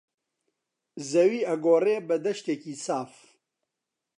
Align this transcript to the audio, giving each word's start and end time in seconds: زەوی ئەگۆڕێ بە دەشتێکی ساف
زەوی 1.11 1.47
ئەگۆڕێ 1.47 1.95
بە 2.07 2.15
دەشتێکی 2.25 2.75
ساف 2.85 3.11